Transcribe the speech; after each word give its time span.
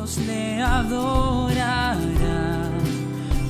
todos 0.00 0.18
le 0.26 0.60
adorarán. 0.60 2.08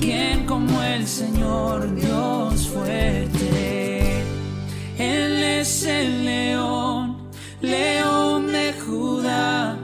¿Quién 0.01 0.45
como 0.45 0.81
el 0.83 1.07
Señor 1.07 1.95
Dios 1.95 2.67
fuerte? 2.67 4.23
Él 4.97 5.43
es 5.43 5.85
el 5.85 6.25
león, 6.25 7.29
león 7.61 8.51
de 8.51 8.73
Judá. 8.73 9.79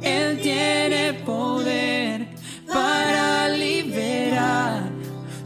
Él 0.00 0.40
tiene 0.40 1.14
poder 1.24 2.28
para 2.66 3.48
liberar. 3.48 4.90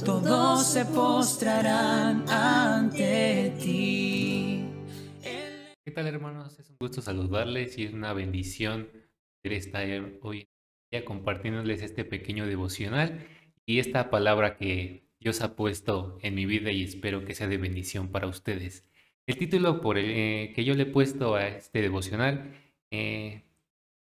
Todos 0.04 0.66
se 0.66 0.84
postrarán 0.84 2.28
ante 2.28 3.54
ti. 3.62 4.68
¿Qué 5.84 5.90
tal 5.92 6.06
hermanos? 6.06 6.58
Es 6.58 6.68
un 6.68 6.76
gusto 6.78 7.00
saludarles 7.00 7.78
y 7.78 7.84
es 7.84 7.94
una 7.94 8.12
bendición 8.12 8.88
estar 9.54 9.86
hoy 10.22 10.48
compartiéndoles 11.04 11.82
este 11.82 12.04
pequeño 12.04 12.46
devocional 12.46 13.26
y 13.66 13.78
esta 13.80 14.10
palabra 14.10 14.56
que 14.56 15.04
Dios 15.20 15.40
ha 15.40 15.56
puesto 15.56 16.18
en 16.22 16.34
mi 16.34 16.46
vida 16.46 16.70
y 16.70 16.82
espero 16.82 17.24
que 17.24 17.34
sea 17.34 17.48
de 17.48 17.58
bendición 17.58 18.08
para 18.08 18.28
ustedes. 18.28 18.88
El 19.26 19.38
título 19.38 19.80
por 19.80 19.98
el, 19.98 20.10
eh, 20.10 20.52
que 20.54 20.64
yo 20.64 20.74
le 20.74 20.84
he 20.84 20.86
puesto 20.86 21.34
a 21.34 21.48
este 21.48 21.82
devocional, 21.82 22.54
eh, 22.92 23.42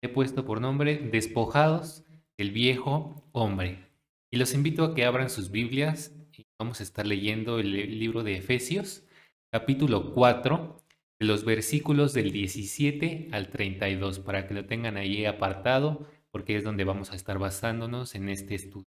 he 0.01 0.09
puesto 0.09 0.45
por 0.45 0.61
nombre 0.61 0.99
Despojados 0.99 2.05
del 2.37 2.52
viejo 2.52 3.29
hombre. 3.33 3.87
Y 4.30 4.37
los 4.37 4.55
invito 4.55 4.85
a 4.85 4.95
que 4.95 5.05
abran 5.05 5.30
sus 5.30 5.51
Biblias 5.51 6.15
y 6.33 6.47
vamos 6.59 6.80
a 6.80 6.85
estar 6.85 7.07
leyendo 7.07 7.59
el 7.59 7.99
libro 7.99 8.23
de 8.23 8.37
Efesios, 8.37 9.05
capítulo 9.51 10.15
4, 10.15 10.77
de 11.19 11.27
los 11.27 11.45
versículos 11.45 12.13
del 12.13 12.30
17 12.30 13.30
al 13.33 13.49
32, 13.49 14.21
para 14.21 14.47
que 14.47 14.55
lo 14.55 14.66
tengan 14.66 14.97
ahí 14.97 15.24
apartado, 15.24 16.07
porque 16.30 16.56
es 16.56 16.64
donde 16.64 16.84
vamos 16.84 17.12
a 17.12 17.16
estar 17.16 17.38
basándonos 17.38 18.14
en 18.14 18.28
este 18.28 18.55
estudio. 18.55 18.88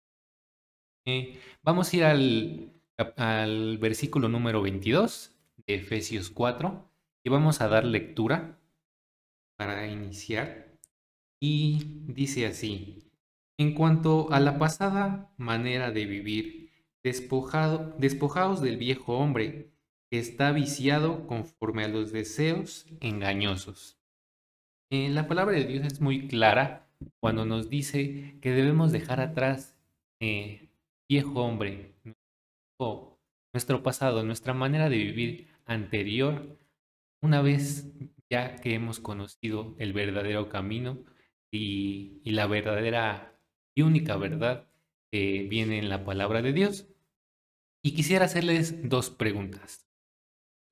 Eh, 1.05 1.39
vamos 1.63 1.93
a 1.93 1.97
ir 1.97 2.05
al, 2.05 2.73
al 3.17 3.79
versículo 3.79 4.29
número 4.29 4.63
22 4.63 5.33
de 5.67 5.75
Efesios 5.75 6.31
4 6.31 6.91
y 7.25 7.31
vamos 7.31 7.61
a 7.61 7.69
dar 7.69 7.85
lectura 7.85 8.59
para 9.57 9.87
iniciar. 9.87 10.79
Y 11.41 12.03
dice 12.07 12.47
así, 12.47 13.11
en 13.59 13.75
cuanto 13.75 14.33
a 14.33 14.41
la 14.41 14.59
pasada 14.59 15.33
manera 15.37 15.91
de 15.91 16.07
vivir, 16.07 16.71
despojado, 17.03 17.95
despojados 17.99 18.61
del 18.61 18.77
viejo 18.77 19.19
hombre, 19.19 19.73
que 20.11 20.19
está 20.19 20.53
viciado 20.53 21.27
conforme 21.27 21.85
a 21.85 21.89
los 21.89 22.13
deseos 22.13 22.87
engañosos. 23.01 23.99
Eh, 24.91 25.09
la 25.09 25.27
palabra 25.27 25.57
de 25.57 25.65
Dios 25.65 25.87
es 25.87 26.01
muy 26.01 26.29
clara 26.29 26.86
cuando 27.21 27.45
nos 27.45 27.69
dice 27.69 28.39
que 28.41 28.51
debemos 28.53 28.93
dejar 28.93 29.21
atrás 29.21 29.77
eh, 30.21 30.69
viejo 31.09 31.43
hombre, 31.43 31.95
nuestro 33.53 33.83
pasado, 33.83 34.23
nuestra 34.23 34.55
manera 34.55 34.89
de 34.89 34.99
vivir 34.99 35.49
anterior, 35.65 36.59
una 37.23 37.43
vez 37.43 37.91
ya 38.31 38.57
que 38.57 38.75
hemos 38.75 39.01
conocido 39.01 39.75
el 39.79 39.93
verdadero 39.93 40.49
camino 40.49 41.05
y, 41.51 42.21
y 42.25 42.31
la 42.33 42.47
verdadera 42.47 43.39
y 43.75 43.83
única 43.83 44.17
verdad 44.17 44.69
que 45.11 45.47
viene 45.49 45.79
en 45.79 45.89
la 45.89 46.05
palabra 46.05 46.43
de 46.43 46.53
Dios. 46.53 46.89
Y 47.83 47.95
quisiera 47.95 48.25
hacerles 48.25 48.89
dos 48.89 49.11
preguntas. 49.11 49.87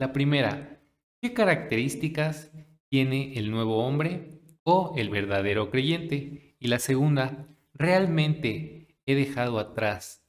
La 0.00 0.12
primera, 0.12 0.82
¿qué 1.22 1.32
características 1.32 2.50
tiene 2.90 3.38
el 3.38 3.50
nuevo 3.50 3.84
hombre 3.84 4.40
o 4.64 4.94
el 4.96 5.10
verdadero 5.10 5.70
creyente? 5.70 6.56
Y 6.58 6.68
la 6.68 6.78
segunda, 6.78 7.46
¿realmente 7.74 8.96
he 9.06 9.14
dejado 9.14 9.58
atrás 9.58 10.24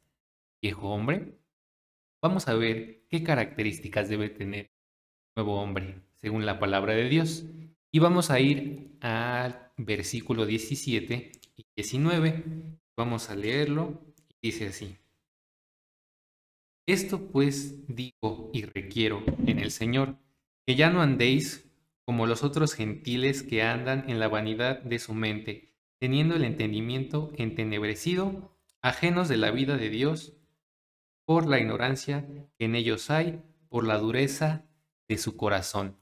viejo 0.62 0.90
hombre? 0.90 1.38
Vamos 2.22 2.48
a 2.48 2.54
ver 2.54 3.04
qué 3.10 3.24
características 3.24 4.10
debe 4.10 4.30
tener 4.30 4.72
nuevo 5.36 5.62
hombre 5.62 6.02
según 6.22 6.46
la 6.46 6.60
palabra 6.60 6.94
de 6.94 7.10
Dios. 7.10 7.46
Y 7.92 8.00
vamos 8.00 8.32
a 8.32 8.40
ir 8.40 8.98
al 9.02 9.72
versículo 9.78 10.46
17 10.46 11.32
y 11.56 11.66
19. 11.76 12.44
Vamos 12.98 13.30
a 13.30 13.36
leerlo. 13.36 14.02
Dice 14.42 14.68
así. 14.68 14.98
Esto 16.88 17.20
pues 17.32 17.88
digo 17.88 18.52
y 18.54 18.64
requiero 18.64 19.24
en 19.48 19.60
el 19.60 19.72
Señor, 19.72 20.18
que 20.66 20.76
ya 20.76 20.92
no 20.92 21.02
andéis 21.02 21.65
como 22.06 22.28
los 22.28 22.44
otros 22.44 22.74
gentiles 22.74 23.44
que 23.44 23.64
andan 23.64 24.10
en 24.10 24.20
la 24.20 24.28
vanidad 24.28 24.82
de 24.82 25.00
su 25.00 25.14
mente, 25.14 25.74
teniendo 26.00 26.36
el 26.36 26.44
entendimiento 26.44 27.32
entenebrecido, 27.36 28.56
ajenos 28.82 29.28
de 29.28 29.38
la 29.38 29.52
vida 29.52 29.78
de 29.78 29.90
Dios, 29.90 30.34
por 31.26 31.48
la 31.48 31.60
ignorancia 31.60 32.28
que 32.58 32.66
en 32.66 32.76
ellos 32.76 33.10
hay, 33.10 33.42
por 33.70 33.86
la 33.86 33.98
dureza 33.98 34.66
de 35.08 35.18
su 35.18 35.36
corazón. 35.36 35.98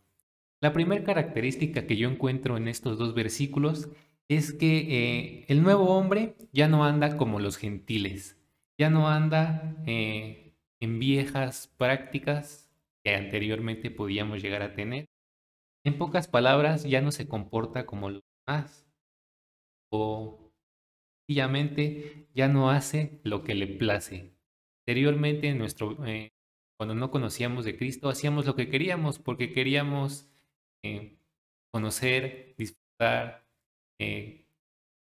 La 0.59 0.73
primera 0.73 1.03
característica 1.03 1.87
que 1.87 1.97
yo 1.97 2.09
encuentro 2.09 2.57
en 2.57 2.67
estos 2.67 2.97
dos 2.97 3.13
versículos 3.13 3.89
es 4.27 4.53
que 4.53 4.77
eh, 4.77 5.45
el 5.47 5.63
nuevo 5.63 5.95
hombre 5.95 6.35
ya 6.51 6.67
no 6.67 6.85
anda 6.85 7.17
como 7.17 7.39
los 7.39 7.57
gentiles, 7.57 8.37
ya 8.77 8.89
no 8.89 9.09
anda 9.09 9.75
eh, 9.85 10.55
en 10.79 10.99
viejas 10.99 11.73
prácticas 11.77 12.69
que 13.03 13.15
anteriormente 13.15 13.91
podíamos 13.91 14.41
llegar 14.41 14.61
a 14.61 14.73
tener. 14.73 15.05
En 15.85 15.97
pocas 15.97 16.27
palabras, 16.27 16.83
ya 16.83 17.01
no 17.01 17.11
se 17.11 17.27
comporta 17.27 17.85
como 17.85 18.09
los 18.09 18.23
demás 18.47 18.87
o 19.91 20.51
sencillamente 21.27 22.27
ya 22.33 22.47
no 22.47 22.69
hace 22.69 23.19
lo 23.23 23.43
que 23.43 23.55
le 23.55 23.67
place. 23.67 24.33
Anteriormente, 24.81 25.53
nuestro, 25.53 26.05
eh, 26.05 26.33
cuando 26.77 26.95
no 26.95 27.11
conocíamos 27.11 27.65
de 27.65 27.77
Cristo, 27.77 28.09
hacíamos 28.09 28.45
lo 28.45 28.55
que 28.55 28.69
queríamos 28.69 29.19
porque 29.19 29.53
queríamos 29.53 30.29
eh, 30.83 31.17
conocer, 31.71 32.55
disfrutar, 32.57 33.47
eh, 33.99 34.47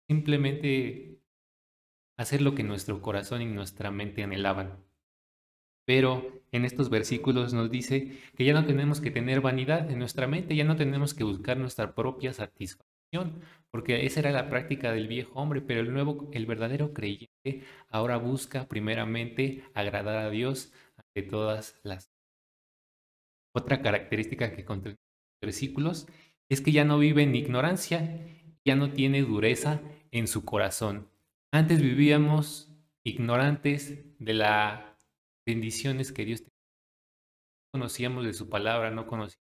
simplemente 0.09 1.21
hacer 2.17 2.41
lo 2.41 2.55
que 2.55 2.63
nuestro 2.63 3.01
corazón 3.01 3.41
y 3.41 3.45
nuestra 3.45 3.91
mente 3.91 4.23
anhelaban. 4.23 4.88
Pero 5.89 6.43
en 6.51 6.65
estos 6.65 6.91
versículos 6.91 7.51
nos 7.51 7.71
dice 7.71 8.19
que 8.37 8.45
ya 8.45 8.53
no 8.53 8.63
tenemos 8.63 9.01
que 9.01 9.09
tener 9.09 9.41
vanidad 9.41 9.89
en 9.89 9.97
nuestra 9.97 10.27
mente, 10.27 10.55
ya 10.55 10.63
no 10.63 10.75
tenemos 10.75 11.15
que 11.15 11.23
buscar 11.23 11.57
nuestra 11.57 11.95
propia 11.95 12.31
satisfacción, 12.31 13.41
porque 13.71 14.05
esa 14.05 14.19
era 14.19 14.29
la 14.29 14.49
práctica 14.51 14.91
del 14.91 15.07
viejo 15.07 15.39
hombre, 15.39 15.61
pero 15.61 15.79
el 15.79 15.91
nuevo, 15.91 16.29
el 16.31 16.45
verdadero 16.45 16.93
creyente 16.93 17.63
ahora 17.89 18.17
busca 18.17 18.67
primeramente 18.67 19.63
agradar 19.73 20.17
a 20.17 20.29
Dios 20.29 20.71
ante 20.95 21.27
todas 21.27 21.79
las. 21.81 22.11
Otra 23.55 23.81
característica 23.81 24.55
que 24.55 24.65
contiene 24.65 24.99
los 24.99 25.47
versículos 25.47 26.07
es 26.49 26.61
que 26.61 26.71
ya 26.71 26.85
no 26.85 26.99
vive 26.99 27.23
en 27.23 27.33
ignorancia, 27.33 28.27
ya 28.63 28.75
no 28.75 28.91
tiene 28.91 29.23
dureza 29.23 29.81
en 30.11 30.27
su 30.27 30.45
corazón. 30.45 31.09
Antes 31.51 31.81
vivíamos 31.81 32.71
ignorantes 33.03 34.05
de 34.19 34.33
la 34.35 34.88
bendiciones 35.49 36.11
que 36.11 36.25
Dios 36.25 36.43
conocíamos 37.73 38.23
de 38.25 38.33
su 38.33 38.49
palabra, 38.49 38.91
no 38.91 39.07
conocíamos 39.07 39.39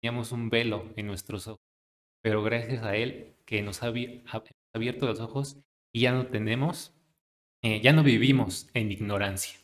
teníamos 0.00 0.32
un 0.32 0.50
velo 0.50 0.92
en 0.96 1.06
nuestros 1.06 1.48
ojos, 1.48 1.64
pero 2.22 2.42
gracias 2.42 2.82
a 2.82 2.94
Él 2.94 3.36
que 3.46 3.62
nos 3.62 3.82
ha 3.82 3.86
abierto 3.86 5.06
los 5.06 5.18
ojos 5.20 5.58
y 5.92 6.02
ya 6.02 6.12
no 6.12 6.26
tenemos, 6.28 6.94
eh, 7.62 7.80
ya 7.80 7.92
no 7.92 8.02
vivimos 8.02 8.68
en 8.74 8.92
ignorancia. 8.92 9.58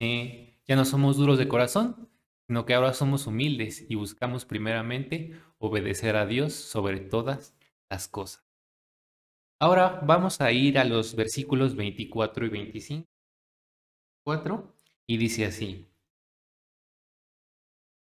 Eh, 0.00 0.60
ya 0.66 0.76
no 0.76 0.84
somos 0.84 1.16
duros 1.16 1.38
de 1.38 1.48
corazón, 1.48 2.10
sino 2.46 2.66
que 2.66 2.74
ahora 2.74 2.92
somos 2.92 3.26
humildes 3.26 3.86
y 3.88 3.94
buscamos 3.94 4.44
primeramente 4.44 5.40
obedecer 5.58 6.16
a 6.16 6.26
Dios 6.26 6.52
sobre 6.52 7.00
todas 7.00 7.56
las 7.88 8.08
cosas. 8.08 8.44
Ahora 9.60 10.00
vamos 10.04 10.40
a 10.40 10.52
ir 10.52 10.78
a 10.78 10.84
los 10.84 11.14
versículos 11.14 11.76
24 11.76 12.44
y 12.44 12.48
25 12.50 13.15
y 15.06 15.18
dice 15.18 15.44
así. 15.46 15.86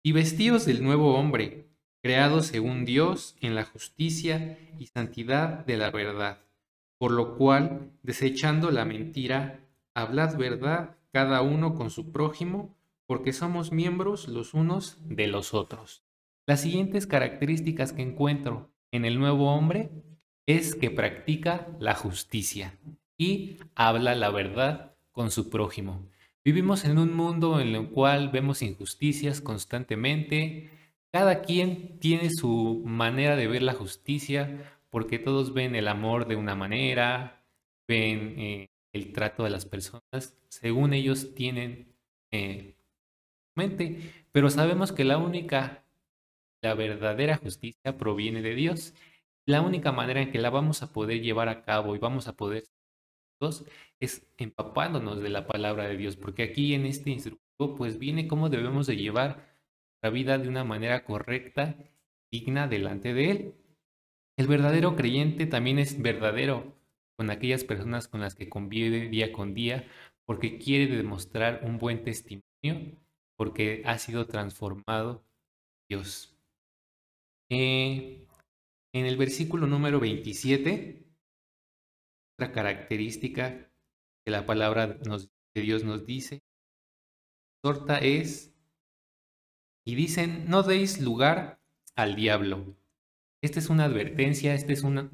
Y 0.03 0.11
vestidos 0.11 0.65
del 0.65 0.83
nuevo 0.83 1.15
hombre, 1.15 1.69
creado 2.01 2.41
según 2.41 2.83
Dios 2.83 3.37
en 3.39 3.55
la 3.55 3.63
justicia 3.63 4.59
y 4.77 4.87
santidad 4.87 5.65
de 5.65 5.77
la 5.77 5.91
verdad, 5.91 6.41
por 6.97 7.11
lo 7.11 7.37
cual, 7.37 7.91
desechando 8.03 8.69
la 8.69 8.83
mentira, 8.83 9.61
hablad 9.93 10.37
verdad 10.37 10.97
cada 11.13 11.41
uno 11.41 11.75
con 11.75 11.89
su 11.89 12.11
prójimo, 12.11 12.75
porque 13.05 13.31
somos 13.31 13.71
miembros 13.71 14.27
los 14.27 14.53
unos 14.53 14.97
de 15.07 15.27
los 15.27 15.53
otros. 15.53 16.03
Las 16.45 16.61
siguientes 16.61 17.07
características 17.07 17.93
que 17.93 18.01
encuentro 18.01 18.73
en 18.91 19.05
el 19.05 19.19
nuevo 19.19 19.53
hombre 19.53 19.89
es 20.45 20.75
que 20.75 20.91
practica 20.91 21.67
la 21.79 21.95
justicia 21.95 22.77
y 23.17 23.57
habla 23.75 24.15
la 24.15 24.31
verdad 24.31 24.89
con 25.19 25.31
su 25.31 25.49
prójimo. 25.49 26.07
Vivimos 26.45 26.85
en 26.85 26.97
un 26.97 27.13
mundo 27.13 27.59
en 27.59 27.75
el 27.75 27.89
cual 27.89 28.29
vemos 28.29 28.61
injusticias 28.61 29.41
constantemente. 29.41 30.69
Cada 31.11 31.41
quien 31.41 31.99
tiene 31.99 32.29
su 32.29 32.81
manera 32.85 33.35
de 33.35 33.47
ver 33.47 33.61
la 33.61 33.73
justicia 33.73 34.79
porque 34.89 35.19
todos 35.19 35.53
ven 35.53 35.75
el 35.75 35.89
amor 35.89 36.25
de 36.25 36.37
una 36.37 36.55
manera, 36.55 37.43
ven 37.85 38.35
eh, 38.37 38.69
el 38.93 39.11
trato 39.11 39.43
de 39.43 39.49
las 39.49 39.65
personas, 39.65 40.37
según 40.47 40.93
ellos 40.93 41.35
tienen 41.35 41.93
eh, 42.31 42.75
mente, 43.55 44.13
pero 44.31 44.49
sabemos 44.49 44.93
que 44.93 45.03
la 45.03 45.17
única, 45.17 45.83
la 46.61 46.75
verdadera 46.75 47.35
justicia 47.35 47.97
proviene 47.97 48.41
de 48.41 48.55
Dios. 48.55 48.93
La 49.45 49.59
única 49.59 49.91
manera 49.91 50.21
en 50.21 50.31
que 50.31 50.39
la 50.39 50.49
vamos 50.49 50.81
a 50.81 50.93
poder 50.93 51.19
llevar 51.21 51.49
a 51.49 51.65
cabo 51.65 51.93
y 51.93 51.99
vamos 51.99 52.29
a 52.29 52.37
poder 52.37 52.63
es 53.99 54.27
empapándonos 54.37 55.21
de 55.21 55.29
la 55.29 55.47
palabra 55.47 55.87
de 55.87 55.97
Dios, 55.97 56.15
porque 56.15 56.43
aquí 56.43 56.73
en 56.73 56.85
este 56.85 57.09
instructivo 57.11 57.75
pues 57.75 57.99
viene 57.99 58.27
cómo 58.27 58.49
debemos 58.49 58.87
de 58.87 58.97
llevar 58.97 59.57
la 60.01 60.09
vida 60.09 60.37
de 60.37 60.47
una 60.47 60.63
manera 60.63 61.03
correcta, 61.03 61.77
digna 62.31 62.67
delante 62.67 63.13
de 63.13 63.31
Él. 63.31 63.55
El 64.37 64.47
verdadero 64.47 64.95
creyente 64.95 65.45
también 65.45 65.79
es 65.79 66.01
verdadero 66.01 66.75
con 67.17 67.29
aquellas 67.29 67.65
personas 67.65 68.07
con 68.07 68.21
las 68.21 68.35
que 68.35 68.47
convive 68.47 69.09
día 69.09 69.33
con 69.33 69.53
día, 69.53 69.87
porque 70.25 70.57
quiere 70.57 70.95
demostrar 70.95 71.61
un 71.65 71.77
buen 71.77 72.03
testimonio, 72.03 72.97
porque 73.35 73.81
ha 73.85 73.97
sido 73.97 74.25
transformado 74.27 75.25
Dios. 75.89 76.37
Eh, 77.49 78.25
en 78.93 79.05
el 79.05 79.17
versículo 79.17 79.67
número 79.67 79.99
27 79.99 81.08
otra 82.39 82.53
característica 82.53 83.69
que 84.23 84.31
la 84.31 84.45
palabra 84.45 84.87
de 84.87 85.61
Dios 85.61 85.83
nos 85.83 86.05
dice, 86.05 86.41
torta 87.61 87.97
es, 87.97 88.55
y 89.85 89.95
dicen, 89.95 90.45
no 90.47 90.63
deis 90.63 91.01
lugar 91.01 91.59
al 91.97 92.15
diablo. 92.15 92.77
Esta 93.41 93.59
es 93.59 93.69
una 93.69 93.83
advertencia, 93.83 94.53
esta 94.53 94.71
es 94.71 94.83
una, 94.83 95.11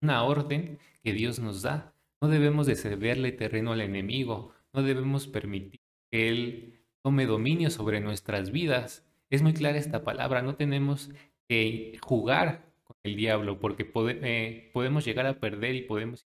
una 0.00 0.24
orden 0.24 0.78
que 1.02 1.12
Dios 1.12 1.40
nos 1.40 1.60
da. 1.60 1.94
No 2.22 2.28
debemos 2.28 2.66
de 2.66 2.76
cederle 2.76 3.32
terreno 3.32 3.72
al 3.72 3.82
enemigo, 3.82 4.54
no 4.72 4.82
debemos 4.82 5.26
permitir 5.26 5.80
que 6.10 6.28
Él 6.28 6.86
tome 7.02 7.26
dominio 7.26 7.68
sobre 7.68 8.00
nuestras 8.00 8.50
vidas. 8.50 9.06
Es 9.28 9.42
muy 9.42 9.52
clara 9.52 9.76
esta 9.76 10.04
palabra, 10.04 10.40
no 10.40 10.56
tenemos 10.56 11.10
que 11.48 11.98
jugar 12.00 12.72
con 12.84 12.96
el 13.02 13.14
diablo 13.14 13.60
porque 13.60 13.90
eh, 14.22 14.70
podemos 14.72 15.04
llegar 15.04 15.26
a 15.26 15.38
perder 15.38 15.74
y 15.74 15.82
podemos 15.82 16.26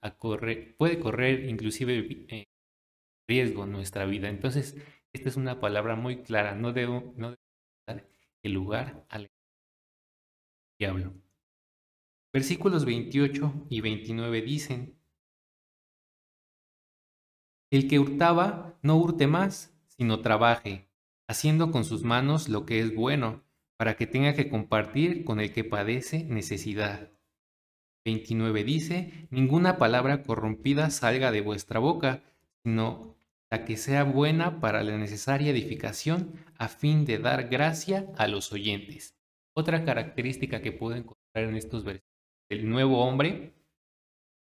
a 0.00 0.16
correr, 0.16 0.76
puede 0.76 0.98
correr 0.98 1.44
inclusive 1.48 2.26
eh, 2.28 2.44
riesgo 3.28 3.66
nuestra 3.66 4.04
vida. 4.06 4.28
Entonces, 4.28 4.76
esta 5.12 5.28
es 5.28 5.36
una 5.36 5.60
palabra 5.60 5.96
muy 5.96 6.22
clara, 6.22 6.54
no 6.54 6.72
debo, 6.72 7.12
no 7.16 7.34
dar 7.86 8.08
el 8.42 8.52
lugar 8.52 9.06
al 9.08 9.30
diablo. 10.78 11.14
Versículos 12.32 12.84
28 12.84 13.66
y 13.70 13.80
29 13.80 14.42
dicen, 14.42 14.98
el 17.70 17.88
que 17.88 17.98
hurtaba 17.98 18.78
no 18.82 18.96
hurte 18.96 19.26
más, 19.26 19.74
sino 19.88 20.20
trabaje, 20.20 20.88
haciendo 21.28 21.70
con 21.70 21.84
sus 21.84 22.02
manos 22.02 22.48
lo 22.48 22.64
que 22.64 22.80
es 22.80 22.94
bueno, 22.94 23.44
para 23.76 23.96
que 23.96 24.06
tenga 24.06 24.34
que 24.34 24.48
compartir 24.48 25.24
con 25.24 25.38
el 25.40 25.52
que 25.52 25.64
padece 25.64 26.24
necesidad. 26.24 27.12
29 28.08 28.64
dice, 28.64 29.28
ninguna 29.30 29.76
palabra 29.76 30.22
corrompida 30.22 30.88
salga 30.88 31.30
de 31.30 31.42
vuestra 31.42 31.78
boca, 31.78 32.22
sino 32.64 33.16
la 33.50 33.66
que 33.66 33.76
sea 33.76 34.04
buena 34.04 34.60
para 34.60 34.82
la 34.82 34.96
necesaria 34.96 35.50
edificación 35.50 36.32
a 36.56 36.68
fin 36.68 37.04
de 37.04 37.18
dar 37.18 37.48
gracia 37.48 38.06
a 38.16 38.26
los 38.26 38.50
oyentes. 38.52 39.14
Otra 39.54 39.84
característica 39.84 40.62
que 40.62 40.72
puedo 40.72 40.96
encontrar 40.96 41.44
en 41.44 41.56
estos 41.56 41.84
versículos 41.84 42.08
del 42.48 42.70
nuevo 42.70 43.04
hombre 43.04 43.52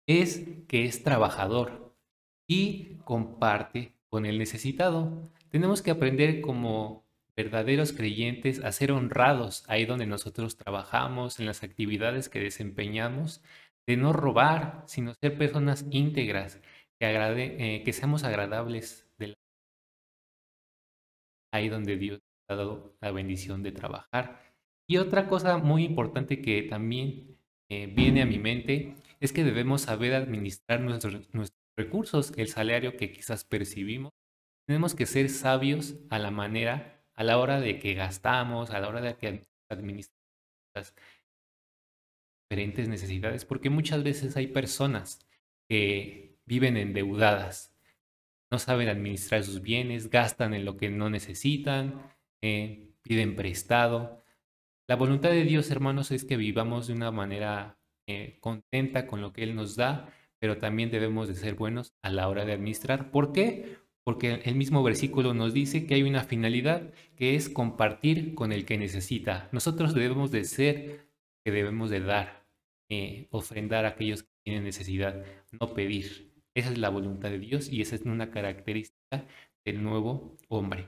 es 0.06 0.44
que 0.69 0.84
es 0.84 1.02
trabajador 1.02 1.96
y 2.46 2.96
comparte 3.05 3.93
con 4.08 4.25
el 4.25 4.38
necesitado. 4.38 5.32
Tenemos 5.50 5.82
que 5.82 5.90
aprender 5.90 6.40
como 6.40 7.07
verdaderos 7.38 7.93
creyentes 7.93 8.64
a 8.64 8.73
ser 8.73 8.90
honrados 8.90 9.62
ahí 9.69 9.87
donde 9.87 10.06
nosotros 10.06 10.56
trabajamos, 10.56 11.38
en 11.38 11.46
las 11.46 11.62
actividades 11.62 12.29
que 12.29 12.40
desempeñamos, 12.40 13.44
de 13.87 13.96
no 13.96 14.12
robar, 14.12 14.82
sino 14.88 15.14
ser 15.14 15.38
personas 15.38 15.87
íntegras, 15.93 16.61
que, 16.99 17.06
agrade, 17.06 17.76
eh, 17.76 17.85
que 17.85 17.93
seamos 17.93 18.25
agradables 18.25 19.05
ahí 21.55 21.69
donde 21.69 21.96
Dios 21.96 22.20
ha 22.50 22.56
dado 22.56 22.96
la 23.00 23.12
bendición 23.12 23.62
de 23.62 23.70
trabajar. 23.70 24.43
Y 24.88 24.96
otra 24.96 25.29
cosa 25.29 25.58
muy 25.58 25.84
importante 25.84 26.43
que 26.43 26.62
también 26.64 27.38
eh, 27.70 27.87
viene 27.87 28.20
a 28.20 28.26
mi 28.26 28.38
mente 28.38 28.96
es 29.20 29.32
que 29.32 29.44
debemos 29.44 29.82
saber 29.82 30.14
administrar 30.14 30.81
nuestros, 30.81 31.32
nuestros 31.32 31.62
recursos, 31.76 32.32
el 32.37 32.49
salario 32.49 32.96
que 32.96 33.12
quizás 33.12 33.44
percibimos. 33.44 34.11
Tenemos 34.67 34.94
que 34.94 35.06
ser 35.06 35.31
sabios 35.31 35.94
a 36.11 36.19
la 36.19 36.31
manera 36.31 36.98
a 37.19 37.25
la 37.25 37.38
hora 37.38 37.61
de 37.61 37.81
que 37.81 37.94
gastamos, 37.94 38.70
a 38.70 38.79
la 38.79 38.88
hora 38.88 39.00
de 39.00 39.17
que 39.17 39.43
administramos 39.69 40.23
las 40.73 40.94
diferentes 42.49 42.88
necesidades, 42.88 43.44
porque 43.44 43.70
muchas 43.70 44.05
veces 44.05 44.37
hay 44.37 44.47
personas 44.47 45.26
que 45.69 46.38
viven 46.47 46.76
endeudadas, 46.76 47.75
no 48.53 48.61
saben 48.61 48.88
administrar 48.88 49.43
sus 49.43 49.62
bienes, 49.62 50.11
gastan 50.11 50.55
en 50.55 50.65
lo 50.65 50.76
que 50.76 50.91
no 50.91 51.11
necesitan, 51.11 52.00
eh, 52.41 52.94
piden 53.03 53.35
prestado. 53.35 54.25
La 54.87 54.94
voluntad 54.94 55.31
de 55.31 55.43
Dios, 55.43 55.73
hermanos, 55.73 56.12
es 56.12 56.25
que 56.25 56.37
vivamos 56.37 56.87
de 56.87 56.93
una 56.93 57.11
manera 57.11 57.81
eh, 58.06 58.38
contenta 58.41 59.09
con 59.09 59.20
lo 59.20 59.32
que 59.32 59.43
Él 59.43 59.56
nos 59.56 59.75
da, 59.75 60.09
pero 60.38 60.59
también 60.59 60.93
debemos 60.93 61.26
de 61.26 61.35
ser 61.35 61.56
buenos 61.56 61.97
a 62.00 62.11
la 62.11 62.29
hora 62.29 62.44
de 62.44 62.53
administrar. 62.53 63.11
¿Por 63.11 63.32
qué? 63.32 63.76
Porque 64.08 64.40
el 64.46 64.55
mismo 64.55 64.82
versículo 64.82 65.34
nos 65.34 65.52
dice 65.52 65.84
que 65.84 65.93
hay 65.93 66.02
una 66.02 66.25
finalidad 66.25 66.94
que 67.14 67.37
es 67.37 67.50
compartir 67.50 68.34
con 68.34 68.52
el 68.52 68.64
que 68.64 68.78
necesita. 68.78 69.50
Nosotros 69.52 69.93
debemos 69.93 70.31
de 70.31 70.44
ser, 70.44 71.10
que 71.44 71.52
debemos 71.52 71.90
de 71.90 72.00
dar, 72.00 72.49
eh, 72.88 73.28
ofrendar 73.31 73.84
a 73.84 73.88
aquellos 73.88 74.22
que 74.22 74.31
tienen 74.44 74.64
necesidad, 74.64 75.26
no 75.60 75.75
pedir. 75.75 76.32
Esa 76.55 76.70
es 76.70 76.78
la 76.78 76.88
voluntad 76.88 77.28
de 77.28 77.38
Dios 77.38 77.70
y 77.70 77.82
esa 77.82 77.96
es 77.96 78.00
una 78.00 78.31
característica 78.31 79.26
del 79.62 79.82
nuevo 79.82 80.38
hombre. 80.49 80.87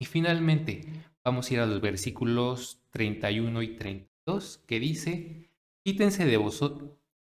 Y 0.00 0.06
finalmente, 0.06 0.80
vamos 1.22 1.48
a 1.48 1.54
ir 1.54 1.60
a 1.60 1.66
los 1.66 1.80
versículos 1.80 2.82
31 2.90 3.62
y 3.62 3.76
32, 3.76 4.58
que 4.66 4.80
dice, 4.80 5.50
quítense 5.84 6.26
de, 6.26 6.44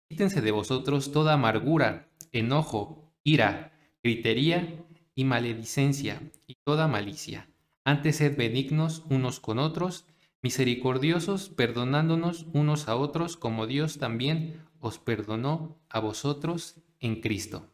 quítense 0.09 0.41
de 0.41 0.51
vosotros 0.53 1.11
toda 1.11 1.33
amargura, 1.33 2.09
enojo, 2.31 3.13
ira, 3.25 3.73
gritería 4.01 4.79
y 5.15 5.25
maledicencia 5.25 6.23
y 6.47 6.57
toda 6.65 6.89
malicia. 6.89 7.49
Antes 7.85 8.17
sed 8.17 8.37
benignos 8.37 9.05
unos 9.11 9.41
con 9.41 9.59
otros, 9.59 10.07
misericordiosos, 10.43 11.49
perdonándonos 11.49 12.47
unos 12.53 12.89
a 12.89 12.97
otros, 12.97 13.37
como 13.37 13.67
Dios 13.67 13.99
también 13.99 14.61
os 14.81 14.99
perdonó 14.99 15.79
a 15.89 16.01
vosotros 16.01 16.77
en 17.01 17.21
Cristo. 17.21 17.69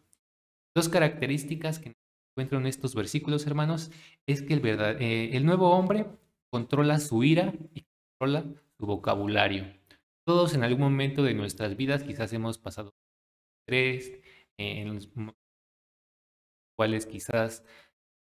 Dos 0.75 0.89
características 0.89 1.79
que 1.79 1.93
encuentro 2.33 2.59
en 2.59 2.67
estos 2.67 2.95
versículos, 2.95 3.47
hermanos, 3.47 3.91
es 4.27 4.43
que 4.43 4.55
el, 4.55 4.61
verdad, 4.61 5.01
eh, 5.01 5.37
el 5.37 5.45
nuevo 5.45 5.71
hombre 5.71 6.07
controla 6.51 7.01
su 7.01 7.25
ira 7.25 7.53
y 7.75 7.85
controla 8.19 8.45
su 8.79 8.87
vocabulario. 8.87 9.67
Todos 10.25 10.55
en 10.55 10.63
algún 10.63 10.83
momento 10.83 11.23
de 11.23 11.35
nuestras 11.35 11.77
vidas 11.77 12.03
quizás 12.03 12.33
hemos 12.33 12.59
pasado 12.59 12.95
eh, 13.67 14.23
en 14.59 14.95
los 14.95 15.09
cuales 16.79 17.07
quizás 17.07 17.65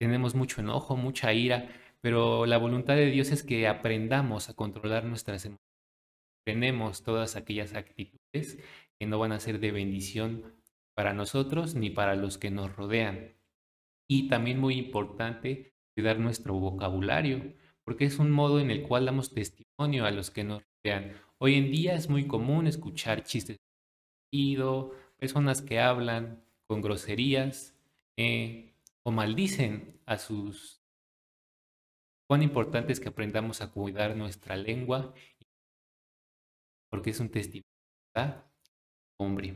tenemos 0.01 0.33
mucho 0.33 0.61
enojo, 0.61 0.97
mucha 0.97 1.33
ira, 1.33 1.69
pero 2.01 2.47
la 2.47 2.57
voluntad 2.57 2.95
de 2.95 3.11
Dios 3.11 3.31
es 3.31 3.43
que 3.43 3.67
aprendamos 3.67 4.49
a 4.49 4.55
controlar 4.55 5.05
nuestras 5.05 5.45
emociones. 5.45 5.59
Tenemos 6.45 7.03
todas 7.03 7.35
aquellas 7.35 7.75
actitudes 7.75 8.57
que 8.99 9.05
no 9.05 9.19
van 9.19 9.33
a 9.33 9.39
ser 9.39 9.59
de 9.59 9.71
bendición 9.71 10.55
para 10.95 11.13
nosotros 11.13 11.75
ni 11.75 11.91
para 11.91 12.15
los 12.15 12.37
que 12.39 12.49
nos 12.49 12.75
rodean. 12.75 13.35
Y 14.09 14.29
también 14.29 14.59
muy 14.59 14.75
importante, 14.75 15.73
cuidar 15.95 16.17
nuestro 16.17 16.55
vocabulario, 16.55 17.53
porque 17.85 18.05
es 18.05 18.17
un 18.17 18.31
modo 18.31 18.59
en 18.59 18.71
el 18.71 18.81
cual 18.81 19.05
damos 19.05 19.33
testimonio 19.33 20.05
a 20.05 20.11
los 20.11 20.31
que 20.31 20.43
nos 20.43 20.63
rodean. 20.83 21.13
Hoy 21.37 21.55
en 21.55 21.71
día 21.71 21.93
es 21.93 22.09
muy 22.09 22.25
común 22.25 22.65
escuchar 22.65 23.23
chistes 23.23 23.57
personas 25.19 25.61
que 25.61 25.79
hablan 25.79 26.43
con 26.67 26.81
groserías, 26.81 27.75
eh, 28.19 28.75
o 29.03 29.11
maldicen 29.11 30.01
a 30.05 30.17
sus... 30.17 30.83
Cuán 32.27 32.43
importante 32.43 32.91
es 32.91 32.99
que 32.99 33.09
aprendamos 33.09 33.61
a 33.61 33.71
cuidar 33.71 34.15
nuestra 34.17 34.57
lengua, 34.57 35.13
porque 36.91 37.11
es 37.11 37.19
un 37.21 37.29
testimonio, 37.29 37.65
hombre. 39.17 39.55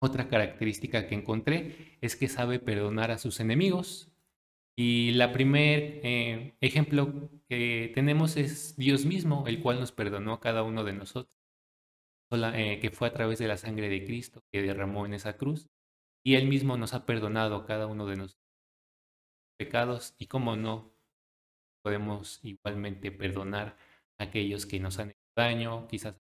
Otra 0.00 0.28
característica 0.28 1.08
que 1.08 1.14
encontré 1.14 1.98
es 2.02 2.14
que 2.14 2.28
sabe 2.28 2.60
perdonar 2.60 3.10
a 3.10 3.18
sus 3.18 3.40
enemigos. 3.40 4.12
Y 4.76 5.12
la 5.12 5.32
primer 5.32 6.00
eh, 6.04 6.56
ejemplo 6.60 7.30
que 7.48 7.90
tenemos 7.94 8.36
es 8.36 8.76
Dios 8.76 9.06
mismo, 9.06 9.46
el 9.48 9.60
cual 9.62 9.80
nos 9.80 9.92
perdonó 9.92 10.34
a 10.34 10.40
cada 10.40 10.62
uno 10.62 10.84
de 10.84 10.92
nosotros. 10.92 11.34
eh, 12.54 12.78
que 12.80 12.90
fue 12.90 13.08
a 13.08 13.12
través 13.12 13.38
de 13.38 13.48
la 13.48 13.56
sangre 13.56 13.88
de 13.88 14.04
Cristo 14.04 14.42
que 14.52 14.62
derramó 14.62 15.06
en 15.06 15.14
esa 15.14 15.36
cruz. 15.38 15.68
Y 16.28 16.34
Él 16.34 16.46
mismo 16.46 16.76
nos 16.76 16.92
ha 16.92 17.06
perdonado 17.06 17.64
cada 17.64 17.86
uno 17.86 18.04
de 18.04 18.16
nuestros 18.16 18.44
pecados 19.58 20.14
y 20.18 20.26
como 20.26 20.56
no, 20.56 20.92
podemos 21.82 22.40
igualmente 22.44 23.10
perdonar 23.10 23.78
a 24.18 24.24
aquellos 24.24 24.66
que 24.66 24.78
nos 24.78 24.98
han 24.98 25.08
hecho 25.08 25.32
daño, 25.34 25.88
quizás 25.88 26.20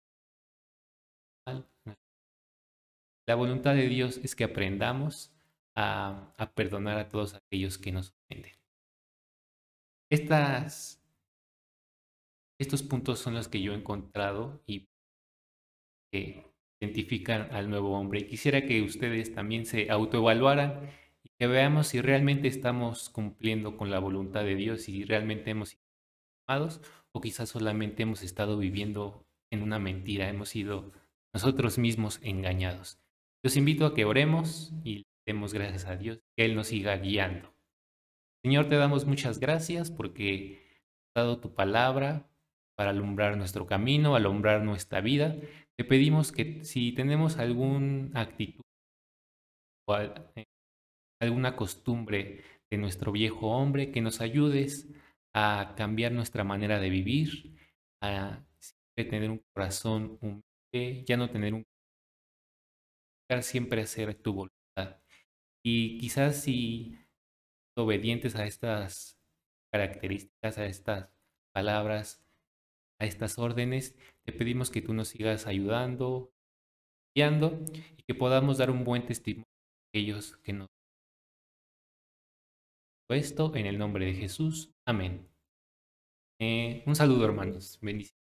la 3.28 3.36
voluntad 3.36 3.76
de 3.76 3.90
Dios 3.90 4.16
es 4.20 4.34
que 4.34 4.46
aprendamos 4.46 5.36
a, 5.76 6.34
a 6.38 6.54
perdonar 6.54 6.98
a 7.00 7.10
todos 7.10 7.34
aquellos 7.34 7.78
que 7.78 7.92
nos 7.92 8.14
ofenden. 8.14 8.54
Estas, 10.10 11.04
estos 12.62 12.82
puntos 12.82 13.20
son 13.20 13.34
los 13.34 13.50
que 13.50 13.62
yo 13.62 13.74
he 13.74 13.76
encontrado 13.76 14.64
y 14.66 14.88
que 16.14 16.37
identifican 16.80 17.50
al 17.52 17.70
nuevo 17.70 17.98
hombre. 17.98 18.22
Y 18.22 18.24
quisiera 18.26 18.66
que 18.66 18.82
ustedes 18.82 19.34
también 19.34 19.66
se 19.66 19.90
autoevaluaran 19.90 20.90
y 21.24 21.30
que 21.38 21.48
veamos 21.48 21.88
si 21.88 22.02
realmente 22.02 22.48
estamos 22.48 23.10
cumpliendo 23.10 23.78
con 23.78 23.92
la 23.92 24.00
voluntad 24.00 24.44
de 24.44 24.56
Dios, 24.56 24.84
si 24.84 25.04
realmente 25.04 25.52
hemos 25.52 25.70
sido 25.70 25.84
amados 26.48 26.82
o 27.12 27.22
quizás 27.22 27.50
solamente 27.50 28.04
hemos 28.04 28.24
estado 28.24 28.58
viviendo 28.58 29.26
en 29.52 29.64
una 29.64 29.80
mentira, 29.80 30.30
hemos 30.30 30.50
sido 30.50 30.92
nosotros 31.34 31.78
mismos 31.78 32.20
engañados. 32.22 33.00
Los 33.44 33.58
invito 33.58 33.86
a 33.86 33.94
que 33.94 34.06
oremos 34.06 34.74
y 34.84 35.06
demos 35.26 35.54
gracias 35.54 35.86
a 35.86 35.96
Dios, 35.96 36.20
que 36.36 36.46
Él 36.46 36.56
nos 36.56 36.68
siga 36.68 36.98
guiando. 36.98 37.54
Señor, 38.44 38.70
te 38.70 38.76
damos 38.76 39.06
muchas 39.06 39.40
gracias 39.40 39.92
porque 39.92 40.62
has 41.14 41.24
dado 41.24 41.40
tu 41.40 41.54
palabra 41.54 42.30
para 42.76 42.92
alumbrar 42.92 43.36
nuestro 43.38 43.66
camino, 43.66 44.16
alumbrar 44.16 44.62
nuestra 44.64 45.02
vida. 45.02 45.36
Te 45.78 45.86
pedimos 45.86 46.32
que 46.32 46.64
si 46.64 46.92
tenemos 46.92 47.38
alguna 47.38 48.20
actitud 48.20 48.64
o 49.88 49.98
eh, 49.98 50.46
alguna 51.22 51.56
costumbre 51.56 52.44
de 52.72 52.78
nuestro 52.78 53.12
viejo 53.12 53.48
hombre, 53.48 53.92
que 53.92 54.02
nos 54.02 54.20
ayudes 54.20 54.88
a 55.36 55.76
cambiar 55.78 56.12
nuestra 56.12 56.44
manera 56.44 56.80
de 56.80 56.90
vivir, 56.90 57.56
a 58.02 58.44
tener 58.96 59.30
un 59.30 59.42
corazón 59.54 60.18
humilde, 60.22 61.06
ya 61.06 61.16
no 61.16 61.30
tener 61.30 61.54
un 61.54 61.64
siempre 63.42 63.82
hacer 63.82 64.16
tu 64.16 64.34
voluntad. 64.34 65.02
Y 65.64 66.00
quizás 66.00 66.42
si 66.42 66.98
obedientes 67.78 68.36
a 68.36 68.46
estas 68.46 69.20
características, 69.72 70.58
a 70.58 70.66
estas 70.66 71.10
palabras, 71.54 72.26
a 73.00 73.06
estas 73.06 73.38
órdenes, 73.38 73.96
te 74.28 74.34
pedimos 74.34 74.70
que 74.70 74.82
tú 74.82 74.94
nos 74.94 75.08
sigas 75.08 75.48
ayudando, 75.48 76.34
guiando 77.16 77.64
y 77.98 78.04
que 78.04 78.14
podamos 78.14 78.58
dar 78.58 78.70
un 78.70 78.84
buen 78.84 79.06
testimonio 79.06 79.46
a 79.46 79.90
aquellos 79.90 80.38
que 80.44 80.54
nos 80.54 80.68
esto 83.10 83.56
en 83.56 83.66
el 83.66 83.78
nombre 83.78 84.06
de 84.06 84.14
Jesús. 84.14 84.74
Amén. 84.86 85.30
Eh, 86.42 86.84
un 86.86 86.96
saludo, 86.96 87.24
hermanos. 87.24 87.80
Bendiciones. 87.82 88.27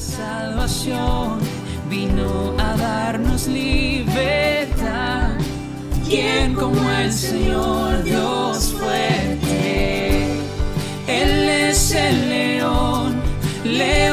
salvación 0.00 1.38
vino 1.88 2.54
a 2.58 2.76
darnos 2.76 3.46
libertad. 3.46 5.30
¿Quién 6.08 6.54
como 6.54 6.90
el 6.90 7.12
Señor 7.12 8.02
Dios 8.02 8.74
fuerte? 8.78 10.26
Él 11.06 11.48
es 11.48 11.92
el 11.92 12.28
león, 12.28 13.20
león. 13.64 14.09